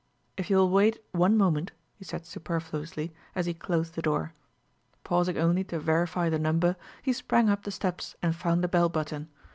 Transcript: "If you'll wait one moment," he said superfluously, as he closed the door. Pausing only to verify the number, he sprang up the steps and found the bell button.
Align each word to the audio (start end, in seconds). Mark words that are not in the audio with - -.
"If 0.35 0.49
you'll 0.49 0.71
wait 0.71 0.97
one 1.11 1.37
moment," 1.37 1.73
he 1.99 2.03
said 2.05 2.25
superfluously, 2.25 3.13
as 3.35 3.45
he 3.45 3.53
closed 3.53 3.93
the 3.93 4.01
door. 4.01 4.33
Pausing 5.03 5.37
only 5.37 5.63
to 5.65 5.79
verify 5.79 6.27
the 6.27 6.39
number, 6.39 6.75
he 7.03 7.13
sprang 7.13 7.49
up 7.51 7.61
the 7.61 7.69
steps 7.71 8.15
and 8.19 8.35
found 8.35 8.63
the 8.63 8.67
bell 8.67 8.89
button. 8.89 9.29